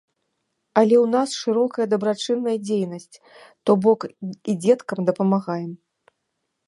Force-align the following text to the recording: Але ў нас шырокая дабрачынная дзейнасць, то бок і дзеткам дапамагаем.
Але 0.79 0.95
ў 1.03 1.09
нас 1.15 1.29
шырокая 1.41 1.87
дабрачынная 1.93 2.55
дзейнасць, 2.67 3.15
то 3.67 3.71
бок 3.85 4.01
і 4.55 4.59
дзеткам 4.67 4.99
дапамагаем. 5.11 5.71